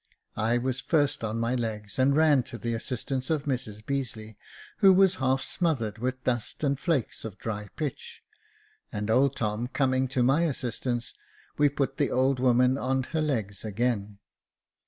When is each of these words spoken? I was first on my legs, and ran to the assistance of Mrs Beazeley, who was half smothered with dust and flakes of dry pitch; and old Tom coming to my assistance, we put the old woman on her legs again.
I 0.35 0.57
was 0.57 0.81
first 0.81 1.23
on 1.23 1.39
my 1.39 1.53
legs, 1.53 1.99
and 1.99 2.15
ran 2.15 2.41
to 2.49 2.57
the 2.57 2.73
assistance 2.73 3.29
of 3.29 3.43
Mrs 3.43 3.85
Beazeley, 3.85 4.35
who 4.77 4.91
was 4.91 5.17
half 5.17 5.43
smothered 5.43 5.99
with 5.99 6.23
dust 6.23 6.63
and 6.63 6.79
flakes 6.79 7.23
of 7.23 7.37
dry 7.37 7.67
pitch; 7.75 8.23
and 8.91 9.11
old 9.11 9.35
Tom 9.35 9.67
coming 9.67 10.07
to 10.07 10.23
my 10.23 10.45
assistance, 10.45 11.13
we 11.59 11.69
put 11.69 11.97
the 11.97 12.09
old 12.09 12.39
woman 12.39 12.79
on 12.79 13.03
her 13.03 13.21
legs 13.21 13.63
again. 13.63 14.17